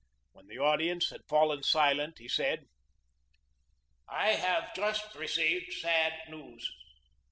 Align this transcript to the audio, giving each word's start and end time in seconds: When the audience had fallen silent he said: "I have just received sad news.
When 0.31 0.47
the 0.47 0.57
audience 0.57 1.11
had 1.11 1.27
fallen 1.29 1.61
silent 1.61 2.17
he 2.17 2.27
said: 2.27 2.65
"I 4.09 4.29
have 4.29 4.73
just 4.73 5.13
received 5.13 5.73
sad 5.73 6.13
news. 6.27 6.67